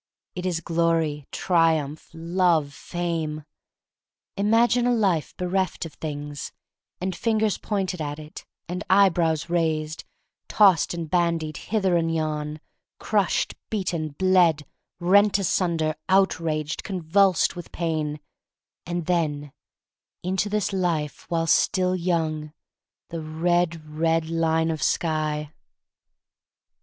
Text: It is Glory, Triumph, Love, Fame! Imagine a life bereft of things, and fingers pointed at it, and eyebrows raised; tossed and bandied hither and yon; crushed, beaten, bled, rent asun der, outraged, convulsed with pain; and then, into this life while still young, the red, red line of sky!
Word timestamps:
It 0.33 0.47
is 0.47 0.61
Glory, 0.61 1.27
Triumph, 1.31 2.09
Love, 2.11 2.73
Fame! 2.73 3.45
Imagine 4.35 4.87
a 4.87 4.95
life 4.95 5.37
bereft 5.37 5.85
of 5.85 5.93
things, 5.93 6.51
and 6.99 7.15
fingers 7.15 7.59
pointed 7.59 8.01
at 8.01 8.17
it, 8.17 8.43
and 8.67 8.83
eyebrows 8.89 9.47
raised; 9.47 10.03
tossed 10.47 10.95
and 10.95 11.07
bandied 11.07 11.55
hither 11.57 11.97
and 11.97 12.11
yon; 12.11 12.59
crushed, 12.97 13.53
beaten, 13.69 14.13
bled, 14.17 14.65
rent 14.99 15.33
asun 15.37 15.77
der, 15.77 15.93
outraged, 16.09 16.81
convulsed 16.83 17.55
with 17.55 17.71
pain; 17.71 18.19
and 18.87 19.05
then, 19.05 19.51
into 20.23 20.49
this 20.49 20.73
life 20.73 21.27
while 21.29 21.45
still 21.45 21.95
young, 21.95 22.53
the 23.09 23.21
red, 23.21 23.87
red 23.87 24.31
line 24.31 24.71
of 24.71 24.81
sky! 24.81 25.53